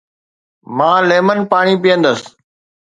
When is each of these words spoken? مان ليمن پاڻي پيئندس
مان 0.75 0.99
ليمن 1.09 1.39
پاڻي 1.51 1.75
پيئندس 1.83 2.19